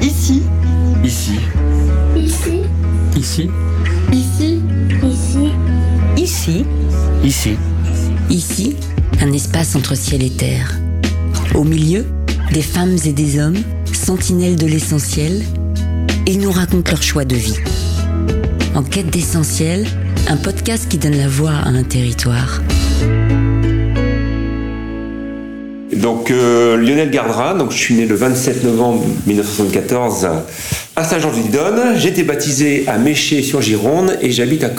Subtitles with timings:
[0.00, 0.42] Ici.
[1.02, 1.40] Ici.
[2.16, 2.60] Ici.
[3.16, 3.50] Ici.
[4.12, 4.60] Ici.
[5.02, 5.52] Ici.
[6.16, 6.64] Ici,
[7.24, 7.56] Ici.
[8.30, 8.76] ici,
[9.20, 10.78] un espace entre ciel et terre.
[11.54, 12.06] Au milieu,
[12.52, 13.58] des femmes et des hommes,
[13.92, 15.42] sentinelles de l'essentiel,
[16.26, 17.58] ils nous racontent leur choix de vie.
[18.76, 19.84] En quête d'essentiel,
[20.28, 22.60] un podcast qui donne la voix à un territoire.
[25.92, 30.28] Donc euh, Lionel Gardra, donc je suis né le 27 novembre 1974
[30.94, 31.96] à Saint-Jean-de-Lidonne.
[31.96, 34.70] J'ai été baptisé à Méché sur Gironde et j'habite à.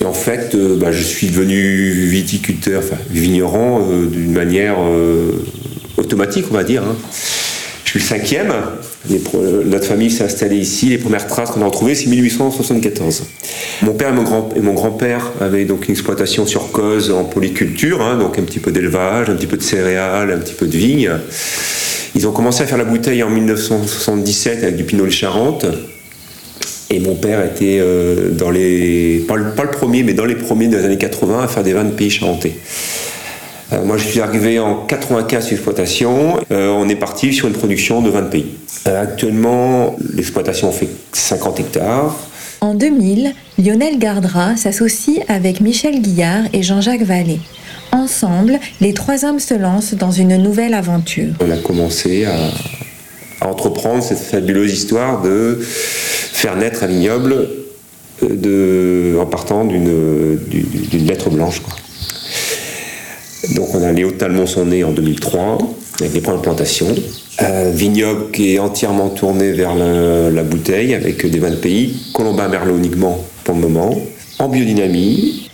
[0.00, 4.76] Et en fait, euh, bah, je suis devenu viticulteur, enfin vigneron euh, d'une manière
[5.98, 6.82] automatique, on va dire.
[6.82, 6.96] hein.
[7.94, 8.52] Suis le cinquième.
[9.36, 10.86] Euh, notre famille s'est installée ici.
[10.86, 13.22] Les premières traces qu'on a retrouvées, c'est 1874.
[13.82, 18.36] Mon père et mon, grand-père avaient donc une exploitation sur Cozes en polyculture, hein, donc
[18.36, 21.12] un petit peu d'élevage, un petit peu de céréales, un petit peu de vignes.
[22.16, 25.64] Ils ont commencé à faire la bouteille en 1977 avec du Pinot de Charente.
[26.90, 29.24] Et mon père était euh, dans les.
[29.28, 31.72] Pas le, pas le premier, mais dans les premiers des années 80 à faire des
[31.72, 32.54] vins de pays charentais.
[33.72, 36.38] Euh, moi, je suis arrivé en 95 sur l'exploitation.
[36.50, 38.46] Euh, on est parti sur une production de 20 pays.
[38.86, 42.16] Euh, actuellement, l'exploitation fait 50 hectares.
[42.60, 47.40] En 2000, Lionel Gardra s'associe avec Michel Guillard et Jean-Jacques Vallée.
[47.92, 51.32] Ensemble, les trois hommes se lancent dans une nouvelle aventure.
[51.40, 52.34] On a commencé à,
[53.40, 57.48] à entreprendre cette fabuleuse histoire de faire naître un vignoble
[58.22, 58.28] euh,
[59.14, 60.38] de, en partant d'une
[60.92, 61.60] lettre blanche.
[61.60, 61.74] quoi.
[63.52, 65.58] Donc on a les Hauts-Talmont sont nés en 2003
[66.00, 66.94] avec les premières plantations.
[67.38, 72.10] Un vignoble qui est entièrement tourné vers la, la bouteille avec des vins de pays,
[72.14, 73.94] Colombin Merlot uniquement pour le moment,
[74.38, 75.50] en biodynamie,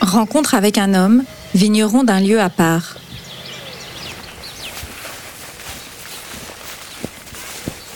[0.00, 2.96] Rencontre avec un homme, vigneron d'un lieu à part.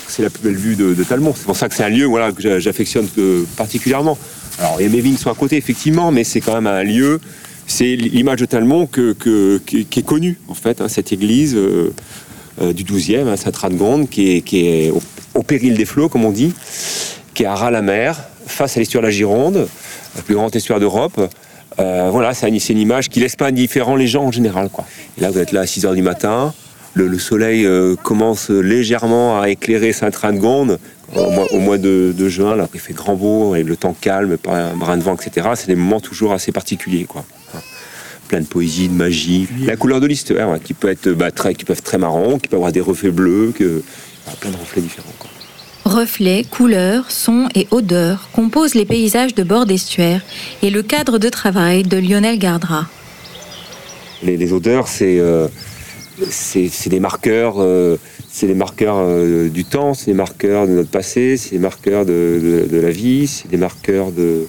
[0.08, 1.32] c'est la plus belle vue de, de Talmont.
[1.34, 4.18] C'est pour ça que c'est un lieu voilà, que j'a- j'affectionne euh, particulièrement.
[4.58, 6.66] Alors, il y a mes vignes qui sont à côté, effectivement, mais c'est quand même
[6.66, 7.18] un lieu.
[7.74, 11.94] C'est l'image de Talmont que, que- qui, est connue, en fait, hein, cette église euh,
[12.60, 14.92] euh, du 12e, hein, Sainte-Radegonde, qui est, qui est
[15.34, 16.52] au, péril des flots, comme on dit,
[17.32, 19.68] qui est à ras-la-mer, face à l'estuaire de la Gironde,
[20.16, 21.18] le plus grand estuaire d'Europe.
[21.78, 24.68] Euh, voilà, c'est une, une image qui laisse pas indifférent les gens en général.
[24.68, 24.84] Quoi.
[25.16, 26.52] Et là, vous êtes là à 6 h du matin,
[26.92, 27.66] le, le soleil
[28.02, 30.78] commence légèrement à éclairer Sainte-Radegonde
[31.16, 33.96] au mois, au mois de, de juin, là, il fait grand beau, et le temps
[33.98, 35.48] calme, pas un brin de vent, etc.
[35.54, 37.04] C'est des moments toujours assez particuliers.
[37.04, 37.24] Quoi.
[38.32, 39.46] Plein de poésie, de magie.
[39.66, 42.38] La couleur de l'histoire, ouais, qui peut être bah, très, qui peuvent être très marron,
[42.38, 43.82] qui peut avoir des reflets bleus, que,
[44.40, 45.12] plein de reflets différents.
[45.18, 45.28] Quoi.
[45.84, 50.22] Reflets, couleurs, sons et odeurs composent les paysages de bord d'estuaire
[50.62, 52.86] et le cadre de travail de Lionel Gardra.
[54.22, 55.48] Les, les odeurs, c'est euh,
[56.86, 57.98] des marqueurs, euh,
[58.30, 62.06] c'est des marqueurs euh, du temps, c'est des marqueurs de notre passé, c'est des marqueurs
[62.06, 64.46] de, de- de la vie, c'est des marqueurs de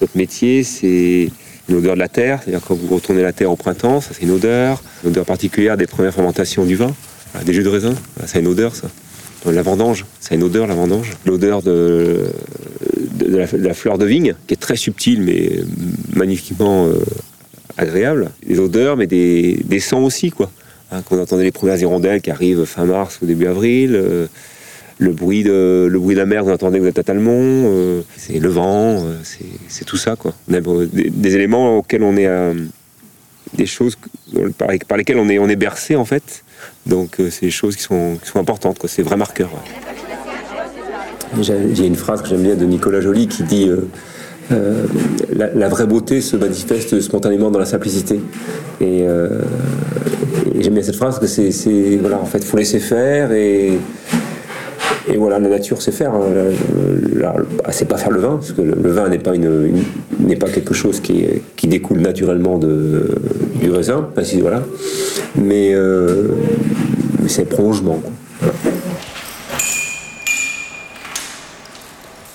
[0.00, 1.28] notre métier, c'est
[1.68, 4.22] une odeur de la terre, c'est-à-dire quand vous retournez la terre au printemps, ça c'est
[4.22, 6.94] une odeur, une odeur particulière des premières fermentations du vin,
[7.32, 8.88] Voilà, des jus de raisin, Voilà, ça a une odeur ça.
[9.52, 11.12] La vendange, ça a une odeur la vendange.
[11.24, 12.24] L'odeur de,
[13.28, 15.60] la, fleur de vigne, qui est très subtile mais
[16.14, 16.98] magnifiquement euh,
[17.76, 18.30] agréable.
[18.44, 20.50] Des odeurs, mais des, des sons aussi, quoi.
[20.90, 24.26] Hein, quand on entendait les premières hirondelles qui arrivent fin mars ou début avril, euh,
[24.98, 27.32] le bruit de le bruit de la mer, vous entendez que vous êtes à Talmont,
[27.34, 29.14] euh, c'est le vent, euh,
[29.68, 30.32] c'est- tout ça, quoi.
[30.50, 32.54] Euh, des, éléments auxquels on est, euh,
[33.54, 33.96] des choses
[34.58, 36.42] par, par lesquelles on est, on est bercé en fait.
[36.86, 38.88] Donc c'est des choses qui sont, qui sont importantes, quoi.
[38.88, 39.50] C'est marqueurs.
[39.52, 41.42] ouais.
[41.74, 43.68] J'ai une phrase que j'aime bien de Nicolas Joly qui dit
[44.50, 48.20] la, vraie beauté se manifeste spontanément dans la simplicité.
[48.80, 53.32] Et, et j'aime bien cette phrase parce que c'est- voilà, en fait, faut laisser faire
[53.32, 53.78] et
[55.08, 56.12] et voilà, la nature sait faire.
[56.12, 57.34] bah,
[57.70, 59.84] c'est pas faire le vin, parce que le, vin n'est pas une,
[60.38, 63.08] pas quelque chose qui, qui découle naturellement de,
[63.60, 64.08] du raisin.
[64.40, 64.62] Voilà.
[65.36, 66.28] Mais, euh,
[67.28, 68.02] c'est prolongement.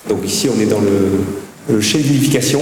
[0.08, 2.60] Donc ici, on est dans le, le de vinification.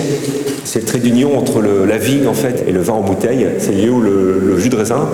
[0.64, 3.46] C'est le trait d'union entre la vigne en fait et le vin en bouteille.
[3.58, 5.08] C'est lieu où le jus de raisin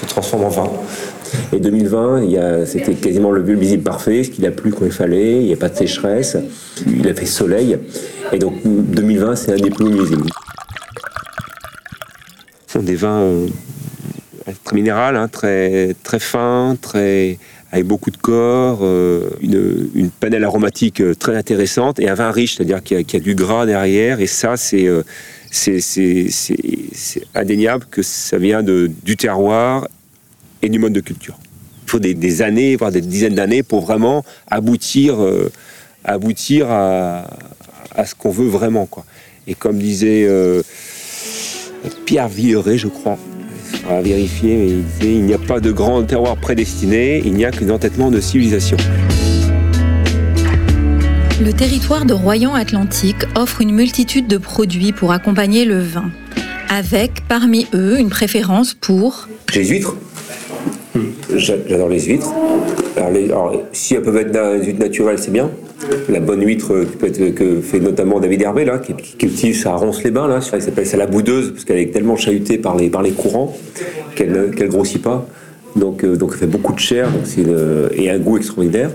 [0.00, 0.70] se transforme en vin.
[1.52, 4.84] Et 2020, il y a- c'était quasiment le visible parfait, ce qu'il a plu quand
[4.86, 6.36] il fallait, il n'y a pas de sécheresse,
[6.86, 7.78] il a fait soleil.
[8.32, 10.24] Et donc 2020, c'est un des plus beaux millésimes.
[12.66, 13.46] Ce sont des vins euh,
[14.64, 17.38] très minérales, hein, très, très fins, très,
[17.72, 22.56] avec beaucoup de corps, euh, une, panelle aromatique euh, très intéressante et un vin riche,
[22.56, 24.20] c'est-à-dire qu'il y, a- du gras derrière.
[24.20, 25.02] Et ça, c'est euh,
[25.50, 26.56] c'est- c'est- c'est-
[26.92, 29.88] c'est indéniable que ça vient du terroir
[30.62, 31.38] et du mode de culture.
[31.86, 35.50] Il faut des, années, voire des dizaines d'années pour vraiment aboutir, euh,
[36.04, 37.26] aboutir à,
[38.06, 38.86] ce qu'on veut vraiment.
[38.86, 39.04] Quoi.
[39.48, 40.62] Et comme disait euh,
[42.06, 43.18] Pierre Villeret, je crois,
[43.88, 47.44] à vérifier, mais il disait il n'y a pas de grand terroir prédestiné, il n'y
[47.44, 48.76] a qu'un entêtement de civilisation.
[51.42, 56.10] Le territoire de Royan-Atlantique offre une multitude de produits pour accompagner le vin,
[56.68, 59.26] avec parmi eux une préférence pour...
[59.54, 59.96] Les huîtres.
[61.34, 62.32] J'adore les huîtres.
[62.96, 65.50] Alors, si elles peuvent être des huîtres naturelles, c'est bien.
[66.08, 66.84] La bonne huître
[67.34, 68.92] que, fait notamment David Hervé, là, qui,
[69.24, 72.76] utilise sa ronce-les-bains, là, elle s'appelle ça la boudeuse, parce qu'elle est tellement chahutée par
[72.76, 73.56] les, par les courants
[74.14, 75.26] qu'elle ne grossit pas.
[75.76, 77.08] Donc, euh, donc elle fait beaucoup de chair
[77.94, 78.90] et un goût extraordinaire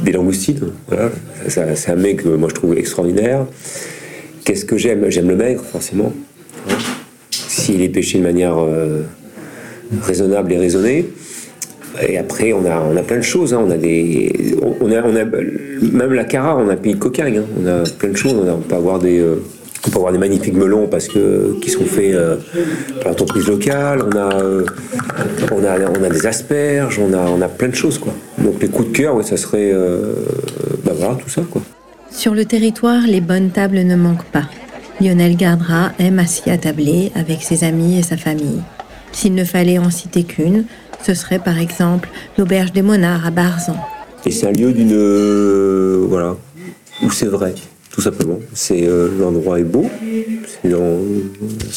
[0.00, 0.72] des langoustines.
[0.88, 1.10] Voilà.
[1.48, 3.46] C'est un mec que moi je trouve extraordinaire.
[4.44, 5.10] Qu'est-ce que j'aime?
[5.10, 6.12] J'aime le maigre, forcément.
[7.30, 9.02] S'il est pêché de manière euh,
[10.02, 11.06] raisonnable et raisonnée.
[12.06, 13.54] Et après, on a, on a plein de choses.
[13.54, 13.62] Hein.
[13.66, 16.98] On a des, on a, on a, même la Cara, on a un pays de
[16.98, 17.38] cocagne.
[17.38, 17.44] Hein.
[17.62, 18.34] On a plein de choses.
[18.34, 19.42] On, peut avoir des, euh,
[19.86, 22.36] on peut avoir des magnifiques melons parce que qui sont faits euh,
[23.00, 24.02] par l'entreprise locale.
[24.02, 24.28] On a,
[25.52, 26.98] on a, on a des asperges.
[26.98, 28.12] On a, on a plein de choses, quoi.
[28.38, 30.12] Donc les coups de cœur, ça serait euh,
[30.84, 31.42] bah voilà, tout ça.
[31.50, 31.62] Quoi.
[32.10, 34.44] Sur le territoire, les bonnes tables ne manquent pas.
[35.00, 38.60] Lionel Gardra aime à s'y attabler avec ses amis et sa famille.
[39.16, 40.66] S'il ne fallait en citer qu'une,
[41.02, 43.76] ce serait par exemple l'auberge des Monards à Barzan.
[44.26, 44.92] Et c'est un lieu d'une.
[44.92, 46.36] Euh, voilà,
[47.02, 47.54] où c'est vrai,
[47.90, 48.38] tout simplement.
[48.52, 49.86] C'est euh, L'endroit est beau,
[50.62, 51.00] c'est dans,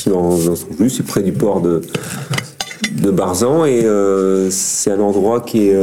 [0.08, 1.80] dans, dans, c'est près du port de,
[2.92, 5.78] de Barzan et euh, c'est un endroit qui est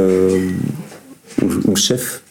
[1.41, 2.21] où, le chef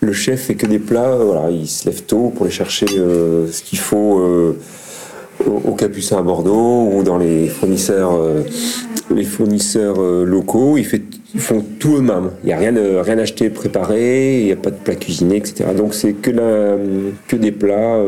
[0.00, 3.62] le chef fait que des plats voilà il se lève tôt pour aller chercher ce
[3.62, 4.54] qu'il faut
[5.46, 8.12] au, Capucin à Bordeaux ou dans les fournisseurs
[9.14, 10.84] les fournisseurs locaux ils,
[11.38, 14.76] font tout eux-mêmes il n'y a rien rien acheté préparé il n'y a pas de
[14.76, 17.98] plats cuisinés etc donc c'est que des plats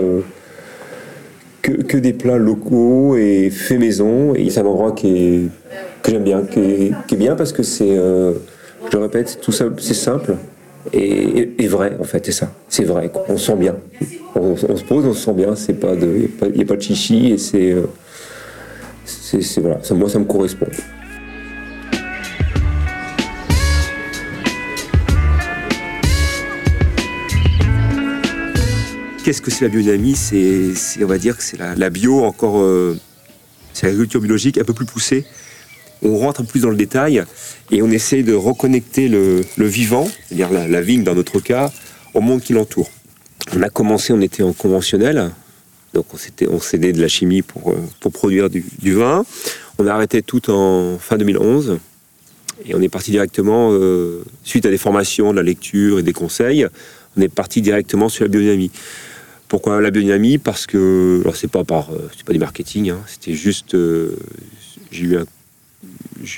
[1.63, 4.35] que, des plats locaux et faits maison.
[4.35, 5.41] Et c'est un endroit qui est,
[6.03, 8.33] que j'aime bien, qui est, bien parce que c'est, euh,
[8.91, 10.35] je répète, tout ça, c'est simple
[10.93, 12.53] et, vrai en fait, c'est ça.
[12.69, 13.77] C'est vrai, on se sent bien.
[14.35, 15.55] On, se pose, on se sent bien.
[15.55, 17.87] C'est pas de, n'y a, pas de chichi et c'est, euh,
[19.05, 19.83] c'est, voilà.
[19.83, 20.67] Ça, moi, ça me correspond.
[29.25, 30.17] Qu'est-ce que c'est la biodynamie?
[30.17, 32.99] C'est, on va dire que c'est la, bio encore, euh,
[33.73, 35.25] c'est l'agriculture biologique un peu plus poussée.
[36.03, 37.23] On rentre un peu plus dans le détail
[37.71, 41.71] et on essaie de reconnecter le, vivant, c'est-à-dire la, vigne dans notre cas,
[42.15, 42.91] au monde qui l'entoure.
[43.55, 45.31] On a commencé, on était en conventionnel,
[45.95, 49.25] donc on, on cédait de la chimie pour, euh, pour produire du, vin.
[49.79, 51.79] On a arrêté tout en fin 2011
[52.65, 56.13] et on est parti directement, euh, suite à des formations, de la lecture et des
[56.13, 56.67] conseils,
[57.17, 58.71] on est parti directement sur la biodynamie.
[59.49, 60.39] Pourquoi la biodynamie?
[60.39, 63.77] Parce que, alors c'est pas par, euh, c'est du marketing, hein, c'était juste,
[64.93, 65.05] j'ai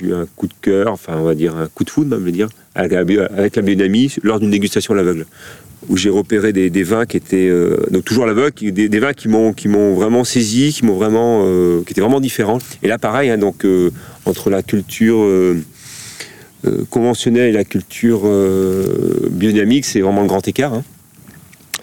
[0.07, 2.49] eu un coup de cœur, enfin on va dire un coup de foudre, même dire,
[2.75, 5.27] avec la, biodynamie lors d'une dégustation à l'aveugle,
[5.89, 9.29] où j'ai repéré des, vins qui étaient euh, donc toujours à l'aveugle, des, vins qui
[9.29, 11.45] m'ont qui m'ont vraiment saisi, qui m'ont vraiment
[11.85, 12.59] qui étaient vraiment différents.
[12.83, 13.67] Et là pareil, hein, donc
[14.25, 15.27] entre la culture
[16.91, 18.23] conventionnelle et la culture
[19.31, 20.75] biodynamique, c'est vraiment le grand écart.
[20.75, 20.85] Hein.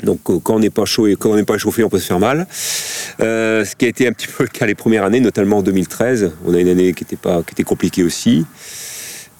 [0.04, 2.00] Donc euh, quand on n'est pas chaud et quand on n'est pas chauffé, on peut
[2.00, 2.48] se faire mal.
[3.20, 5.64] Euh, ce qui a été un petit peu le cas les premières années, notamment en
[5.64, 6.32] 2013.
[6.46, 8.46] On a une année qui était pas, qui était compliquée aussi.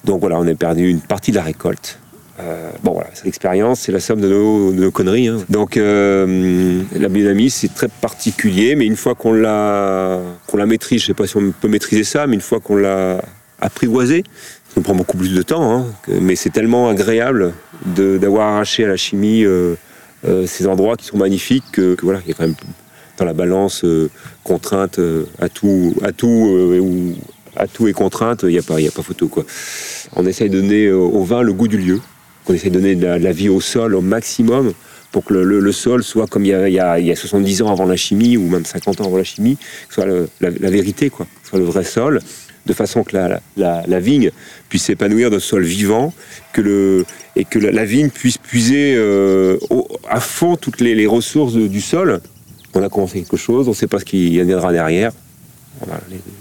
[0.04, 1.98] Donc voilà, on a perdu une partie de la récolte.
[2.40, 5.28] Euh, bon voilà, c'est l'expérience, c'est la somme de nos, conneries.
[5.28, 5.38] Hein.
[5.48, 11.04] Donc la biodynamie, c'est très particulier, mais une fois qu'on la, qu'on la maîtrise, je
[11.04, 13.22] ne sais pas si on peut maîtriser ça, mais une fois qu'on l'a
[13.60, 14.24] apprivoisé,
[14.66, 17.52] ça nous prend beaucoup plus de temps, hein, mais c'est tellement agréable
[17.84, 19.44] d'avoir arraché à la chimie
[20.24, 22.54] euh, ces endroits qui sont magnifiques que, voilà, il y a quand même
[23.18, 24.08] dans la balance euh,
[24.44, 27.16] contrainte euh, à tout, tout
[27.56, 29.44] à et contrainte, il n'y a pas, a pas photo quoi.
[30.14, 32.00] On essaye de donner au vin le goût du lieu.
[32.48, 34.72] On essaye de donner de la, vie au sol au maximum
[35.12, 37.84] pour que le, sol soit comme il y, a, il, y a, 70 ans avant
[37.84, 39.58] la chimie ou même 50 ans avant la chimie,
[39.90, 40.06] soit
[40.40, 42.20] la, vérité quoi, soit le vrai sol
[42.66, 43.16] de façon que
[43.56, 44.30] la, vigne
[44.68, 46.12] puisse s'épanouir ce sol vivant,
[46.52, 47.04] que le,
[47.36, 49.58] et que la, vigne puisse puiser euh,
[50.08, 52.20] à fond toutes les, ressources du sol.
[52.74, 55.12] On a commencé quelque chose, on ne sait pas ce qui viendra derrière.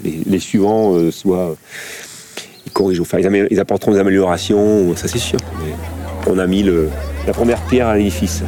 [0.03, 1.58] les, suivants, euh, soit
[2.71, 5.39] ils corrigent, enfin ils, apporteront des améliorations, ça c'est sûr.
[6.25, 8.43] on a mis la première pierre à l'édifice.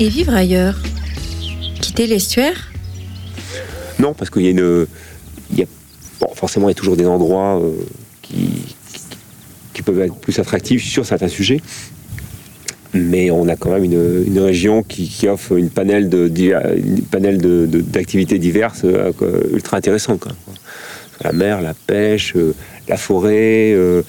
[0.00, 0.76] Et vivre ailleurs?
[1.80, 2.70] Quitter l'estuaire?
[3.98, 4.86] Non, parce qu'il y a une.
[5.50, 5.66] Il y a,
[6.20, 7.72] bon, forcément, il y a toujours des endroits euh,
[8.22, 8.57] qui
[9.88, 11.60] peuvent être plus attractifs sur certains sujets.
[12.94, 16.30] Mais on a quand même une, région qui, offre une panel de,
[16.76, 19.12] une panel de, d'activités diverses euh,
[19.52, 20.26] ultra intéressantes.
[21.22, 22.54] La mer, la pêche, euh,
[22.88, 24.02] la forêt, euh,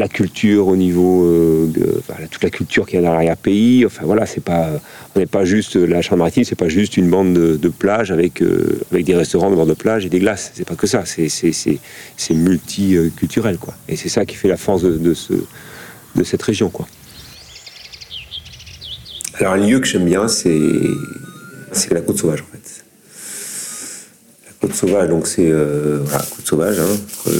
[0.00, 3.84] la culture au niveau, euh, de- toute la culture qui est dans l'arrière-pays.
[3.86, 4.68] Enfin voilà, c'est pas,
[5.14, 8.40] on n'est pas juste la Charente-Maritime, c'est pas juste une bande de, de plage avec
[8.42, 10.52] euh, avec des restaurants de bord de plage et des glaces.
[10.54, 11.04] C'est pas que ça.
[11.04, 13.74] C'est c'est multiculturel quoi.
[13.88, 15.34] Et c'est ça qui fait la force de, ce
[16.16, 16.88] de cette région quoi.
[19.38, 20.58] Alors un lieu que j'aime bien, c'est
[21.72, 22.84] c'est la côte sauvage en fait.
[24.46, 27.30] La côte sauvage, donc c'est euh, voilà, côte sauvage, hein,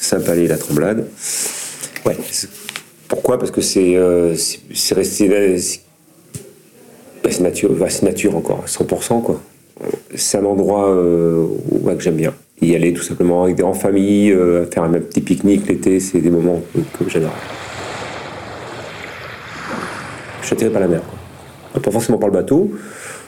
[0.00, 1.06] Saint-Palais la Tremblade.
[2.06, 2.16] Ouais.
[3.08, 3.38] Pourquoi?
[3.38, 4.34] Parce que c'est euh,
[4.92, 5.28] resté
[7.30, 7.70] c'est nature,
[8.02, 9.40] nature encore, 100% quoi.
[10.14, 11.46] C'est un endroit euh,
[11.86, 12.34] que j'aime bien.
[12.60, 16.20] Y aller tout simplement avec des en famille, euh, faire un petit pique-nique l'été, c'est
[16.20, 17.34] des moments que, j'adore.
[20.42, 21.00] Je suis attiré par la mer.
[21.02, 21.80] Quoi.
[21.80, 22.70] Pas forcément par le bateau,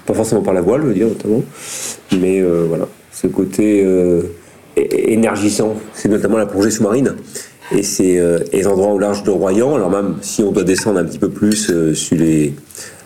[0.05, 1.43] pas forcément par la voile, je veux dire notamment,
[2.19, 4.23] mais euh, voilà, ce côté euh,
[4.77, 7.15] énergisant, c'est notamment la plongée sous-marine.
[7.71, 10.99] Et c'est euh, les endroits au large de Royan, alors même si on doit descendre
[10.99, 12.55] un petit peu plus euh, sur les,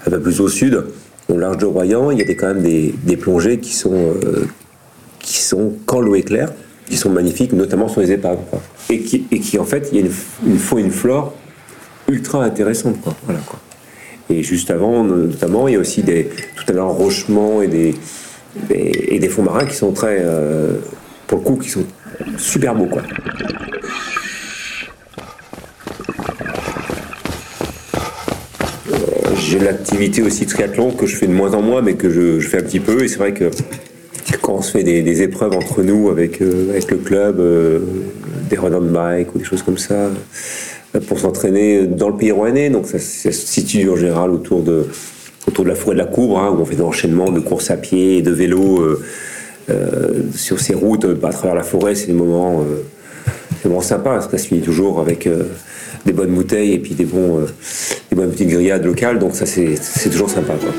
[0.06, 0.82] un peu plus au sud,
[1.28, 4.46] au large de Royan, il y a quand même des, plongées qui sont, euh,
[5.20, 6.52] qui sont, quand l'eau est claire,
[6.88, 8.38] qui sont magnifiques, notamment sur les épaves.
[8.50, 8.60] quoi.
[8.90, 10.12] Et qui, et qui en fait, il y a une,
[10.52, 11.34] une faune, une flore
[12.08, 13.00] ultra intéressante.
[13.02, 13.14] Quoi.
[13.24, 13.58] Voilà, quoi.
[14.30, 17.94] Et juste avant, notamment, il y a aussi des, tout à l'heure, rochements et des,
[18.68, 20.74] des- et des fonds marins qui sont très, euh,
[21.28, 21.84] pour le coup, qui sont
[22.36, 22.86] super beaux.
[22.86, 23.02] Quoi.
[28.92, 28.96] Euh,
[29.38, 32.58] J'ai l'activité aussi triathlon que je fais de moins en moins, mais que je, fais
[32.58, 33.02] un petit peu.
[33.02, 33.50] Et c'est vrai que
[34.40, 37.80] quand on se fait des, épreuves entre nous avec, euh, avec le club, euh,
[38.48, 39.94] des run on bike ou des choses comme ça,
[40.94, 44.86] euh, pour s'entraîner dans le pays rouennais, donc ça, se situe en général autour de,
[45.48, 47.70] autour de la forêt de la Courbe, hein, où on fait des enchaînements de course
[47.70, 48.98] à pied et de vélo
[50.32, 51.96] sur ces routes à travers la forêt.
[51.96, 52.64] C'est des moments,
[53.68, 55.44] parce que ça se finit toujours avec euh,
[56.04, 57.46] des bonnes bouteilles et puis des, bons, euh,
[58.10, 60.54] des bonnes petites grillades locales, donc ça c'est toujours sympa.
[60.54, 60.70] Quoi.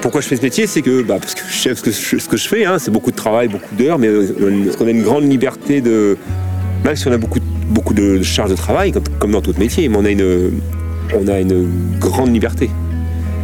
[0.00, 2.48] Pourquoi je fais ce métier C'est que, bah, parce que je sais ce que je,
[2.48, 5.80] fais, hein, c'est beaucoup de travail, beaucoup d'heures, mais euh, qu'on a une grande liberté
[5.80, 6.16] de.
[6.84, 7.38] Même si on a beaucoup,
[7.70, 10.60] beaucoup de charges de travail, comme, comme dans tout métier, mais on a une,
[11.14, 12.68] on a une grande liberté.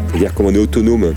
[0.08, 1.14] C'est-à-dire qu'on est autonome,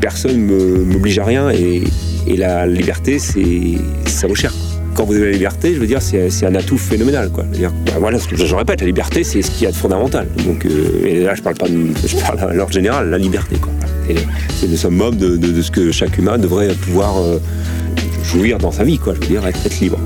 [0.00, 1.84] personne ne m'oblige à rien, et,
[2.28, 4.52] et la liberté, ça vaut cher.
[4.94, 7.30] Quand vous avez la liberté, je veux dire, c'est, un atout phénoménal.
[7.30, 7.44] Bah,
[7.98, 10.26] voilà, ce je, répète, la liberté, c'est ce qu'il y a de fondamental.
[10.44, 13.56] Donc, euh, et là, je parle pas, de, je parle à l'ordre général, la liberté.
[14.56, 17.38] C'est le summum de, de, ce que chaque humain devrait pouvoir euh,
[18.24, 18.98] jouir dans sa vie.
[19.04, 19.98] Je veux dire, être, libre.